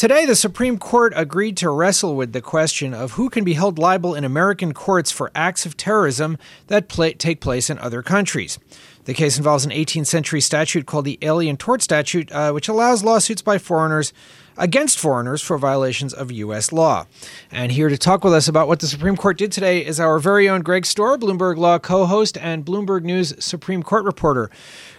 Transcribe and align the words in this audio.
Today, 0.00 0.24
the 0.24 0.34
Supreme 0.34 0.78
Court 0.78 1.12
agreed 1.14 1.58
to 1.58 1.68
wrestle 1.68 2.16
with 2.16 2.32
the 2.32 2.40
question 2.40 2.94
of 2.94 3.12
who 3.12 3.28
can 3.28 3.44
be 3.44 3.52
held 3.52 3.78
liable 3.78 4.14
in 4.14 4.24
American 4.24 4.72
courts 4.72 5.10
for 5.10 5.30
acts 5.34 5.66
of 5.66 5.76
terrorism 5.76 6.38
that 6.68 6.88
play, 6.88 7.12
take 7.12 7.42
place 7.42 7.68
in 7.68 7.78
other 7.78 8.02
countries. 8.02 8.58
The 9.04 9.12
case 9.12 9.36
involves 9.36 9.66
an 9.66 9.72
18th 9.72 10.06
century 10.06 10.40
statute 10.40 10.86
called 10.86 11.04
the 11.04 11.18
Alien 11.20 11.58
Tort 11.58 11.82
Statute, 11.82 12.32
uh, 12.32 12.50
which 12.52 12.66
allows 12.66 13.04
lawsuits 13.04 13.42
by 13.42 13.58
foreigners 13.58 14.14
against 14.56 14.98
foreigners 14.98 15.42
for 15.42 15.58
violations 15.58 16.14
of 16.14 16.32
U.S. 16.32 16.72
law. 16.72 17.04
And 17.50 17.70
here 17.70 17.90
to 17.90 17.98
talk 17.98 18.24
with 18.24 18.32
us 18.32 18.48
about 18.48 18.68
what 18.68 18.80
the 18.80 18.86
Supreme 18.86 19.18
Court 19.18 19.36
did 19.36 19.52
today 19.52 19.84
is 19.84 20.00
our 20.00 20.18
very 20.18 20.48
own 20.48 20.62
Greg 20.62 20.84
Stohr, 20.84 21.18
Bloomberg 21.18 21.58
Law 21.58 21.78
co 21.78 22.06
host 22.06 22.38
and 22.38 22.64
Bloomberg 22.64 23.02
News 23.02 23.34
Supreme 23.38 23.82
Court 23.82 24.06
reporter. 24.06 24.50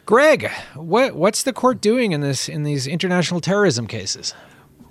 Greg, 0.06 0.52
what, 0.76 1.16
what's 1.16 1.42
the 1.42 1.54
court 1.54 1.82
doing 1.82 2.12
in, 2.12 2.22
this, 2.22 2.48
in 2.48 2.62
these 2.62 2.86
international 2.86 3.42
terrorism 3.42 3.88
cases? 3.88 4.36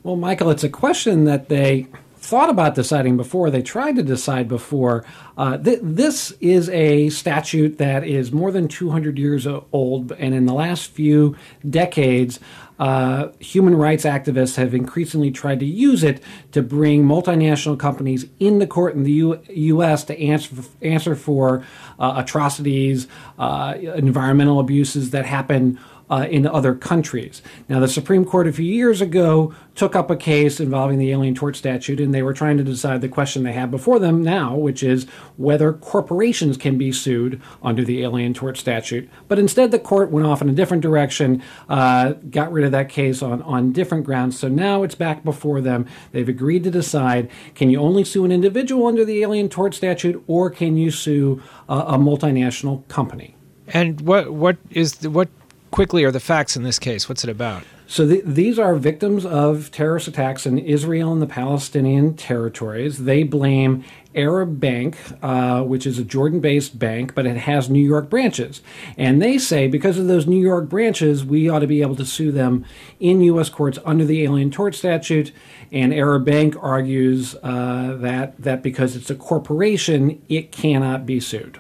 Well, 0.03 0.17
Michael, 0.17 0.51
it's 0.51 0.65
a 0.65 0.71
question 0.71 1.25
that 1.25 1.51
they 1.51 1.87
thought 2.17 2.49
about 2.49 2.75
deciding 2.75 3.19
before. 3.19 3.51
They 3.51 3.61
tried 3.61 3.97
to 3.97 4.03
decide 4.03 4.49
before. 4.49 5.05
Uh, 5.37 5.59
th- 5.59 5.81
this 5.83 6.33
is 6.41 6.71
a 6.71 7.11
statute 7.11 7.77
that 7.79 8.05
is 8.05 8.33
more 8.33 8.51
than 8.51 8.67
200 8.67 9.19
years 9.19 9.47
old, 9.47 10.13
and 10.13 10.35
in 10.35 10.47
the 10.47 10.55
last 10.55 10.91
few 10.91 11.37
decades, 11.69 12.41
uh, 12.79 13.29
human 13.41 13.75
rights 13.75 14.05
activists 14.05 14.57
have 14.57 14.75
increasingly 14.75 15.31
tried 15.31 15.61
to 15.61 15.67
use 15.67 16.03
it 16.03 16.23
to 16.53 16.63
bring 16.63 17.05
multinational 17.05 17.79
companies 17.79 18.25
in 18.39 18.59
the 18.59 18.67
court 18.67 18.95
in 18.95 19.03
the 19.03 19.13
U- 19.13 19.41
U.S. 19.49 20.05
to 20.05 20.19
answer 20.19 20.55
for, 20.55 20.85
answer 20.85 21.15
for 21.15 21.67
uh, 21.99 22.15
atrocities, 22.17 23.07
uh, 23.39 23.75
environmental 23.97 24.61
abuses 24.61 25.11
that 25.11 25.27
happen 25.27 25.79
uh, 26.11 26.27
in 26.29 26.47
other 26.47 26.75
countries. 26.75 27.41
Now, 27.69 27.81
the 27.81 27.89
Supreme 27.89 28.25
Court 28.25 28.49
a 28.49 28.53
few 28.53 28.65
years 28.65 29.01
ago 29.01 29.55
took 29.75 29.95
up 29.95 30.11
a 30.11 30.17
case 30.17 30.61
involving 30.61 30.99
the 30.99 31.11
Alien 31.13 31.35
Tort 31.35 31.57
Statute, 31.57 32.01
and 32.01 32.13
they 32.13 32.23
were 32.23 32.35
trying 32.35 32.59
to 32.59 32.65
decide 32.65 33.01
the 33.01 33.09
question 33.09 33.45
they 33.45 33.53
have 33.53 33.71
before 33.71 33.99
them 33.99 34.23
now, 34.23 34.57
which 34.57 34.83
is 34.83 35.05
whether 35.37 35.73
corporations 35.73 36.57
can 36.57 36.77
be 36.77 36.91
sued 36.91 37.41
under 37.63 37.85
the 37.85 38.03
Alien 38.03 38.35
Tort 38.35 38.57
Statute. 38.57 39.09
But 39.29 39.39
instead, 39.39 39.71
the 39.71 39.79
court 39.79 40.11
went 40.11 40.27
off 40.27 40.43
in 40.43 40.49
a 40.49 40.53
different 40.53 40.83
direction, 40.83 41.43
uh, 41.69 42.15
got 42.31 42.53
rid 42.53 42.65
of 42.65 42.73
that 42.73 42.89
case 42.89 43.23
on, 43.23 43.41
on 43.43 43.73
different 43.73 44.05
grounds. 44.05 44.39
So 44.39 44.49
now 44.49 44.83
it's 44.83 44.97
back 44.97 45.23
before 45.23 45.61
them. 45.61 45.87
They've 46.13 46.29
agreed 46.29 46.65
to 46.65 46.71
decide 46.71 47.31
can 47.55 47.71
you 47.71 47.79
only 47.79 48.05
sue 48.05 48.25
an 48.25 48.33
individual 48.33 48.87
under 48.87 49.05
the 49.05 49.23
Alien 49.23 49.49
Tort 49.49 49.75
Statute, 49.75 50.23
or 50.27 50.51
can 50.51 50.77
you 50.77 50.91
sue 50.91 51.41
uh, 51.69 51.85
a 51.87 51.99
multinational 51.99 52.87
company? 52.89 53.37
And 53.69 54.01
what 54.01 54.33
what 54.33 54.57
is 54.71 54.95
the, 54.97 55.11
what 55.11 55.29
quickly 55.71 56.05
are 56.05 56.11
the 56.11 56.21
facts 56.21 56.57
in 56.57 56.63
this 56.63 56.79
case? 56.79 57.09
What's 57.09 57.25
it 57.25 57.31
about? 57.31 57.63
So 57.87 58.07
the, 58.07 58.23
these 58.25 58.57
are 58.57 58.77
victims 58.77 59.27
of 59.27 59.73
terrorist 59.73 60.07
attacks 60.07 60.47
in 60.47 60.59
Israel 60.59 61.13
and 61.13 61.21
the 61.21 61.27
Palestinian 61.27 62.15
territories. 62.15 62.99
They 62.99 63.25
blame 63.25 63.85
Arab 64.15 64.61
Bank, 64.61 64.97
uh, 65.23 65.63
which 65.63 65.87
is 65.87 65.99
a 65.99 66.05
Jordan-based 66.05 66.79
bank, 66.79 67.17
but 67.17 67.27
it 67.27 67.37
has 67.37 67.69
New 67.69 67.85
York 67.85 68.09
branches, 68.09 68.61
and 68.97 69.21
they 69.21 69.39
say 69.39 69.67
because 69.67 69.99
of 69.99 70.07
those 70.07 70.27
New 70.27 70.41
York 70.41 70.69
branches, 70.69 71.25
we 71.25 71.49
ought 71.49 71.61
to 71.61 71.67
be 71.67 71.83
able 71.83 71.97
to 71.97 72.05
sue 72.05 72.31
them 72.31 72.65
in 73.01 73.21
U.S. 73.23 73.49
courts 73.49 73.79
under 73.85 74.05
the 74.05 74.23
Alien 74.23 74.51
Tort 74.51 74.75
Statute. 74.75 75.33
And 75.73 75.95
Arab 75.95 76.25
Bank 76.25 76.57
argues 76.61 77.37
uh, 77.43 77.97
that 78.01 78.41
that 78.41 78.63
because 78.63 78.97
it's 78.97 79.11
a 79.11 79.15
corporation, 79.15 80.21
it 80.29 80.51
cannot 80.51 81.07
be 81.07 81.21
sued. 81.21 81.59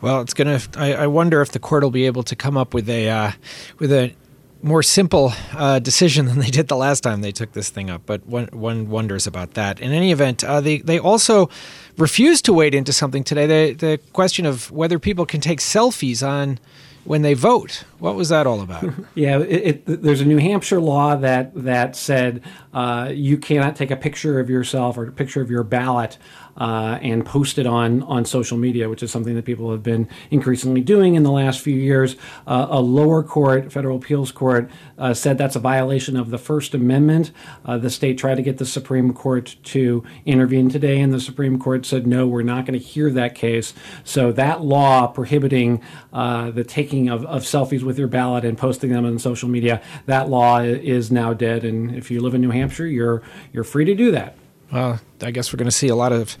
Well, 0.00 0.20
it's 0.20 0.34
gonna. 0.34 0.60
I, 0.76 0.94
I, 0.94 1.06
wonder 1.08 1.42
if 1.42 1.50
the 1.52 1.58
court 1.58 1.82
will 1.82 1.90
be 1.90 2.06
able 2.06 2.22
to 2.22 2.36
come 2.36 2.56
up 2.56 2.72
with 2.72 2.88
a 2.88 3.08
uh, 3.08 3.32
with 3.78 3.92
a 3.92 4.14
more 4.62 4.82
simple 4.82 5.32
uh, 5.52 5.78
decision 5.78 6.26
than 6.26 6.38
they 6.38 6.50
did 6.50 6.68
the 6.68 6.76
last 6.76 7.00
time 7.00 7.20
they 7.20 7.32
took 7.32 7.52
this 7.52 7.70
thing 7.70 7.90
up. 7.90 8.02
But 8.06 8.26
one, 8.26 8.46
one 8.46 8.88
wonders 8.90 9.26
about 9.26 9.54
that. 9.54 9.80
In 9.80 9.92
any 9.92 10.12
event, 10.12 10.44
uh, 10.44 10.60
they 10.60 10.78
they 10.78 10.98
also 10.98 11.50
refused 11.96 12.44
to 12.46 12.52
wade 12.52 12.74
into 12.74 12.92
something 12.92 13.24
today. 13.24 13.46
The 13.46 13.74
the 13.74 14.00
question 14.12 14.46
of 14.46 14.70
whether 14.70 14.98
people 14.98 15.26
can 15.26 15.40
take 15.40 15.60
selfies 15.60 16.26
on 16.26 16.58
when 17.04 17.22
they 17.22 17.34
vote. 17.34 17.84
What 17.98 18.14
was 18.14 18.28
that 18.28 18.46
all 18.46 18.60
about? 18.60 18.84
yeah, 19.14 19.38
it, 19.38 19.84
it, 19.86 20.02
there's 20.02 20.20
a 20.20 20.24
New 20.24 20.38
Hampshire 20.38 20.80
law 20.80 21.16
that 21.16 21.52
that 21.54 21.96
said 21.96 22.42
uh, 22.72 23.10
you 23.12 23.38
cannot 23.38 23.76
take 23.76 23.90
a 23.90 23.96
picture 23.96 24.38
of 24.40 24.50
yourself 24.50 24.96
or 24.96 25.08
a 25.08 25.12
picture 25.12 25.40
of 25.40 25.50
your 25.50 25.64
ballot 25.64 26.18
uh, 26.58 26.98
and 27.02 27.24
post 27.24 27.58
it 27.58 27.66
on, 27.66 28.02
on 28.02 28.24
social 28.24 28.58
media, 28.58 28.88
which 28.88 29.02
is 29.02 29.10
something 29.10 29.34
that 29.36 29.44
people 29.44 29.70
have 29.70 29.82
been 29.82 30.08
increasingly 30.30 30.80
doing 30.80 31.14
in 31.14 31.22
the 31.22 31.30
last 31.30 31.60
few 31.60 31.76
years. 31.76 32.16
Uh, 32.46 32.66
a 32.68 32.80
lower 32.80 33.22
court, 33.22 33.72
federal 33.72 33.96
appeals 33.96 34.32
court, 34.32 34.68
uh, 34.98 35.14
said 35.14 35.38
that's 35.38 35.56
a 35.56 35.60
violation 35.60 36.16
of 36.16 36.30
the 36.30 36.38
First 36.38 36.74
Amendment. 36.74 37.30
Uh, 37.64 37.78
the 37.78 37.90
state 37.90 38.18
tried 38.18 38.34
to 38.34 38.42
get 38.42 38.58
the 38.58 38.66
Supreme 38.66 39.12
Court 39.12 39.56
to 39.64 40.02
intervene 40.26 40.68
today, 40.68 41.00
and 41.00 41.14
the 41.14 41.20
Supreme 41.20 41.58
Court 41.58 41.86
said, 41.86 42.06
no, 42.06 42.26
we're 42.26 42.42
not 42.42 42.66
going 42.66 42.78
to 42.78 42.84
hear 42.84 43.10
that 43.10 43.34
case. 43.36 43.72
So 44.02 44.32
that 44.32 44.62
law 44.62 45.06
prohibiting 45.06 45.80
uh, 46.12 46.50
the 46.50 46.64
taking 46.64 46.87
of, 46.92 47.24
of 47.26 47.42
selfies 47.42 47.82
with 47.82 47.98
your 47.98 48.08
ballot 48.08 48.44
and 48.44 48.56
posting 48.56 48.90
them 48.90 49.04
on 49.04 49.18
social 49.18 49.48
media, 49.48 49.82
that 50.06 50.28
law 50.28 50.60
is 50.60 51.10
now 51.10 51.34
dead. 51.34 51.64
And 51.64 51.94
if 51.94 52.10
you 52.10 52.20
live 52.20 52.34
in 52.34 52.40
New 52.40 52.50
Hampshire, 52.50 52.86
you're, 52.86 53.22
you're 53.52 53.64
free 53.64 53.84
to 53.84 53.94
do 53.94 54.10
that. 54.12 54.36
Well, 54.72 55.00
I 55.22 55.30
guess 55.30 55.52
we're 55.52 55.58
going 55.58 55.66
to 55.66 55.70
see 55.70 55.88
a 55.88 55.96
lot 55.96 56.12
of 56.12 56.36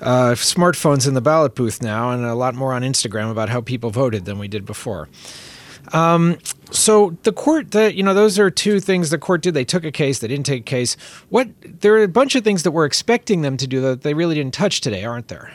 uh, 0.00 0.32
smartphones 0.32 1.06
in 1.06 1.14
the 1.14 1.20
ballot 1.20 1.54
booth 1.54 1.80
now, 1.80 2.10
and 2.10 2.24
a 2.24 2.34
lot 2.34 2.54
more 2.54 2.72
on 2.72 2.82
Instagram 2.82 3.30
about 3.30 3.48
how 3.48 3.60
people 3.60 3.90
voted 3.90 4.24
than 4.24 4.38
we 4.38 4.48
did 4.48 4.66
before. 4.66 5.08
Um, 5.92 6.38
so 6.70 7.16
the 7.22 7.32
court, 7.32 7.72
that 7.72 7.94
you 7.94 8.02
know, 8.02 8.14
those 8.14 8.38
are 8.38 8.50
two 8.50 8.80
things 8.80 9.10
the 9.10 9.18
court 9.18 9.42
did. 9.42 9.54
They 9.54 9.64
took 9.64 9.84
a 9.84 9.92
case, 9.92 10.18
they 10.20 10.28
didn't 10.28 10.46
take 10.46 10.62
a 10.62 10.64
case. 10.64 10.96
What 11.28 11.48
there 11.62 11.94
are 11.94 12.02
a 12.02 12.08
bunch 12.08 12.34
of 12.34 12.44
things 12.44 12.62
that 12.62 12.70
we're 12.70 12.84
expecting 12.84 13.42
them 13.42 13.56
to 13.56 13.66
do 13.66 13.80
that 13.82 14.02
they 14.02 14.14
really 14.14 14.34
didn't 14.34 14.54
touch 14.54 14.80
today, 14.80 15.04
aren't 15.04 15.28
there? 15.28 15.52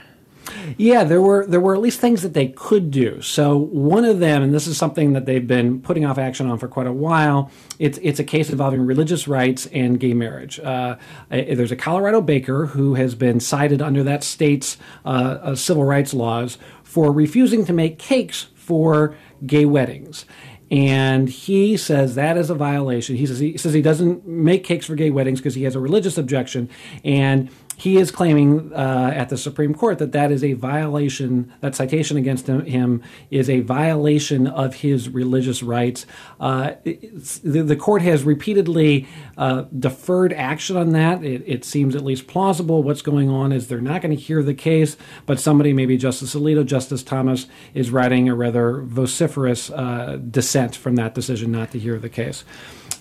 Yeah, 0.77 1.03
there 1.03 1.21
were 1.21 1.45
there 1.45 1.59
were 1.59 1.75
at 1.75 1.81
least 1.81 1.99
things 1.99 2.21
that 2.21 2.33
they 2.33 2.47
could 2.49 2.91
do. 2.91 3.21
So 3.21 3.57
one 3.57 4.05
of 4.05 4.19
them, 4.19 4.43
and 4.43 4.53
this 4.53 4.67
is 4.67 4.77
something 4.77 5.13
that 5.13 5.25
they've 5.25 5.45
been 5.45 5.81
putting 5.81 6.05
off 6.05 6.17
action 6.17 6.49
on 6.49 6.57
for 6.57 6.67
quite 6.67 6.87
a 6.87 6.93
while. 6.93 7.51
It's 7.79 7.99
it's 8.01 8.19
a 8.19 8.23
case 8.23 8.49
involving 8.49 8.81
religious 8.81 9.27
rights 9.27 9.67
and 9.67 9.99
gay 9.99 10.13
marriage. 10.13 10.59
Uh, 10.59 10.97
there's 11.29 11.71
a 11.71 11.75
Colorado 11.75 12.21
baker 12.21 12.67
who 12.67 12.95
has 12.95 13.15
been 13.15 13.39
cited 13.39 13.81
under 13.81 14.03
that 14.03 14.23
state's 14.23 14.77
uh, 15.05 15.39
uh, 15.41 15.55
civil 15.55 15.83
rights 15.83 16.13
laws 16.13 16.57
for 16.83 17.11
refusing 17.11 17.65
to 17.65 17.73
make 17.73 17.99
cakes 17.99 18.47
for 18.55 19.15
gay 19.45 19.65
weddings 19.65 20.25
and 20.69 21.29
he 21.29 21.77
says 21.77 22.15
that 22.15 22.37
is 22.37 22.49
a 22.49 22.55
violation. 22.55 23.15
He 23.15 23.25
says 23.25 23.39
he, 23.39 23.51
he 23.51 23.57
says 23.57 23.73
he 23.73 23.81
doesn't 23.81 24.27
make 24.27 24.63
cakes 24.63 24.85
for 24.85 24.95
gay 24.95 25.09
weddings 25.09 25.39
because 25.39 25.55
he 25.55 25.63
has 25.63 25.75
a 25.75 25.79
religious 25.79 26.17
objection, 26.17 26.69
and 27.03 27.49
he 27.77 27.97
is 27.97 28.09
claiming 28.09 28.73
uh, 28.73 29.11
at 29.13 29.29
the 29.29 29.37
Supreme 29.37 29.75
Court 29.75 29.99
that 29.99 30.11
that 30.11 30.31
is 30.31 30.43
a 30.43 30.53
violation, 30.53 31.53
that 31.61 31.75
citation 31.75 32.17
against 32.17 32.47
him, 32.47 32.65
him 32.65 33.03
is 33.29 33.51
a 33.51 33.59
violation 33.59 34.47
of 34.47 34.75
his 34.75 35.09
religious 35.09 35.61
rights. 35.61 36.07
Uh, 36.39 36.71
the, 36.83 37.61
the, 37.61 37.75
court 37.75 38.01
has 38.01 38.23
repeatedly 38.23 39.07
uh, 39.37 39.65
deferred 39.77 40.33
action 40.33 40.75
on 40.75 40.91
that. 40.93 41.23
It, 41.23 41.43
it, 41.45 41.63
seems 41.63 41.95
at 41.95 42.03
least 42.03 42.25
plausible. 42.25 42.81
What's 42.81 43.03
going 43.03 43.29
on 43.29 43.51
is 43.51 43.67
they're 43.67 43.79
not 43.79 44.01
going 44.01 44.15
to 44.15 44.21
hear 44.21 44.41
the 44.41 44.55
case, 44.55 44.97
but 45.27 45.39
somebody, 45.39 45.71
maybe 45.71 45.97
Justice 45.97 46.33
Alito, 46.33 46.65
Justice 46.65 47.03
Thomas, 47.03 47.45
is 47.75 47.91
writing 47.91 48.27
a 48.27 48.33
rather 48.33 48.81
vociferous 48.81 49.69
uh, 49.69 50.17
dissent 50.31 50.75
from 50.75 50.95
that 50.95 51.13
decision 51.13 51.51
not 51.51 51.69
to 51.71 51.79
hear 51.79 51.99
the 51.99 52.09
case. 52.09 52.43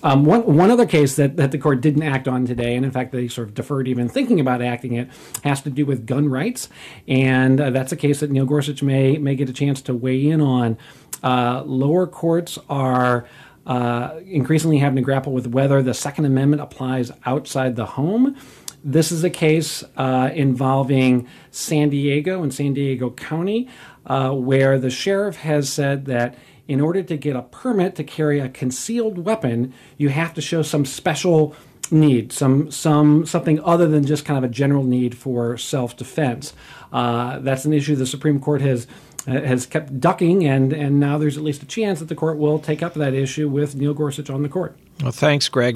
Um, 0.03 0.25
one, 0.25 0.55
one 0.55 0.69
other 0.69 0.85
case 0.85 1.15
that, 1.15 1.37
that 1.37 1.51
the 1.51 1.57
court 1.57 1.81
didn't 1.81 2.03
act 2.03 2.27
on 2.27 2.45
today, 2.45 2.75
and 2.75 2.85
in 2.85 2.91
fact 2.91 3.11
they 3.11 3.27
sort 3.27 3.47
of 3.47 3.53
deferred 3.53 3.87
even 3.87 4.07
thinking 4.09 4.39
about 4.39 4.61
acting 4.61 4.93
it, 4.93 5.09
has 5.43 5.61
to 5.61 5.69
do 5.69 5.85
with 5.85 6.05
gun 6.05 6.29
rights, 6.29 6.69
and 7.07 7.59
uh, 7.59 7.69
that's 7.71 7.91
a 7.91 7.95
case 7.95 8.19
that 8.19 8.29
Neil 8.29 8.45
Gorsuch 8.45 8.83
may 8.83 9.17
may 9.17 9.35
get 9.35 9.49
a 9.49 9.53
chance 9.53 9.81
to 9.83 9.93
weigh 9.93 10.27
in 10.27 10.41
on. 10.41 10.77
Uh, 11.23 11.63
lower 11.65 12.07
courts 12.07 12.57
are. 12.69 13.27
Uh, 13.65 14.21
increasingly 14.25 14.77
having 14.77 14.95
to 14.95 15.01
grapple 15.01 15.33
with 15.33 15.45
whether 15.47 15.83
the 15.83 15.93
Second 15.93 16.23
Amendment 16.23 16.61
applies 16.61 17.11
outside 17.25 17.75
the 17.75 17.85
home. 17.85 18.37
This 18.81 19.11
is 19.11 19.25
a 19.25 19.29
case 19.29 19.83
uh, 19.97 20.29
involving 20.33 21.27
San 21.51 21.89
Diego 21.89 22.43
and 22.43 22.53
San 22.53 22.73
Diego 22.73 23.09
County, 23.09 23.67
uh, 24.05 24.31
where 24.31 24.79
the 24.79 24.89
sheriff 24.89 25.35
has 25.35 25.69
said 25.69 26.05
that 26.05 26.35
in 26.67 26.81
order 26.81 27.01
to 27.03 27.17
get 27.17 27.35
a 27.35 27.41
permit 27.41 27.95
to 27.95 28.03
carry 28.03 28.39
a 28.39 28.49
concealed 28.49 29.19
weapon, 29.19 29.73
you 29.97 30.09
have 30.09 30.33
to 30.33 30.41
show 30.41 30.61
some 30.61 30.85
special 30.85 31.55
need, 31.91 32.31
some 32.31 32.69
some 32.71 33.25
something 33.25 33.59
other 33.61 33.87
than 33.87 34.05
just 34.05 34.25
kind 34.25 34.37
of 34.37 34.43
a 34.43 34.53
general 34.53 34.83
need 34.83 35.17
for 35.17 35.57
self-defense. 35.57 36.53
Uh, 36.91 37.39
that's 37.39 37.65
an 37.65 37.73
issue 37.73 37.95
the 37.95 38.05
Supreme 38.05 38.39
Court 38.39 38.61
has 38.61 38.87
has 39.25 39.65
kept 39.65 39.99
ducking, 39.99 40.45
and 40.45 40.71
and 40.73 40.99
now 40.99 41.17
there's 41.17 41.37
at 41.37 41.43
least 41.43 41.61
a 41.61 41.65
chance 41.65 41.99
that 41.99 42.07
the 42.09 42.15
court 42.15 42.37
will 42.37 42.59
take 42.59 42.81
up 42.81 42.93
that 42.93 43.13
issue 43.13 43.49
with 43.49 43.75
Neil 43.75 43.93
Gorsuch 43.93 44.29
on 44.29 44.43
the 44.43 44.49
court. 44.49 44.77
Well, 45.01 45.11
thanks, 45.11 45.47
Greg. 45.49 45.75